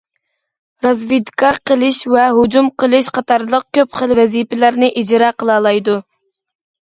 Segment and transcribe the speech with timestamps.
[0.85, 6.01] رازۋېدكا قىلىش ۋە ھۇجۇم قىلىش قاتارلىق كۆپ خىل ۋەزىپىلەرنى ئىجرا قىلالايدۇ.